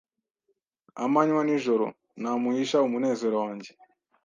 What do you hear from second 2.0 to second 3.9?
Namuhisha umunezero wanjye